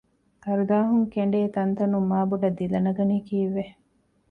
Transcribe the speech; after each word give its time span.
ކަރުދާހުން 0.43 1.07
ކެނޑޭ 1.13 1.39
ތަންތަނުން 1.55 2.07
މާބޮޑަށް 2.11 2.57
ދިލަނަގަނީ 2.59 3.17
ކީއްވެ؟ 3.27 3.65